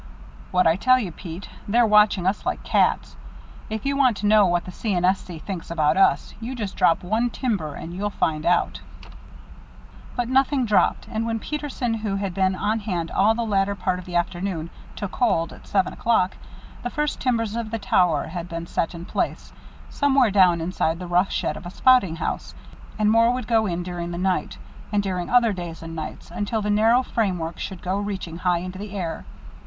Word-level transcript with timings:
"What'd 0.49 0.67
I 0.67 0.77
tell 0.77 0.97
you, 0.97 1.11
Pete? 1.11 1.47
They're 1.67 1.85
watching 1.85 2.25
us 2.25 2.43
like 2.43 2.63
cats. 2.63 3.15
If 3.69 3.85
you 3.85 3.95
want 3.95 4.17
to 4.17 4.25
know 4.25 4.47
what 4.47 4.65
the 4.65 4.71
C. 4.71 4.95
& 4.95 4.95
S. 4.95 5.19
C. 5.21 5.37
think 5.37 5.69
about 5.69 5.95
us, 5.95 6.33
you 6.41 6.55
just 6.55 6.75
drop 6.75 7.03
one 7.03 7.29
timber 7.29 7.75
and 7.75 7.93
you'll 7.93 8.09
find 8.09 8.43
out." 8.43 8.79
But 10.15 10.27
nothing 10.27 10.65
dropped, 10.65 11.07
and 11.07 11.27
when 11.27 11.37
Peterson, 11.37 11.93
who 11.93 12.15
had 12.15 12.33
been 12.33 12.55
on 12.55 12.79
hand 12.79 13.11
all 13.11 13.35
the 13.35 13.43
latter 13.43 13.75
part 13.75 13.99
of 13.99 14.05
the 14.05 14.15
afternoon, 14.15 14.71
took 14.95 15.17
hold, 15.17 15.53
at 15.53 15.67
seven 15.67 15.93
o'clock, 15.93 16.35
the 16.81 16.89
first 16.89 17.19
timbers 17.19 17.55
of 17.55 17.69
the 17.69 17.77
tower 17.77 18.25
had 18.29 18.49
been 18.49 18.65
set 18.65 18.95
in 18.95 19.05
place, 19.05 19.53
somewhere 19.91 20.31
down 20.31 20.61
inside 20.61 20.97
the 20.97 21.05
rough 21.05 21.31
shed 21.31 21.55
of 21.55 21.67
a 21.67 21.69
spouting 21.69 22.15
house, 22.15 22.55
and 22.97 23.11
more 23.11 23.29
would 23.31 23.45
go 23.45 23.67
in 23.67 23.83
during 23.83 24.09
the 24.09 24.17
night, 24.17 24.57
and 24.91 25.03
during 25.03 25.29
other 25.29 25.53
days 25.53 25.83
and 25.83 25.95
nights, 25.95 26.31
until 26.31 26.63
the 26.63 26.71
narrow 26.71 27.03
framework 27.03 27.59
should 27.59 27.83
go 27.83 27.99
reaching 27.99 28.37
high 28.37 28.57
into 28.57 28.79
the 28.79 28.95
air. 28.97 29.25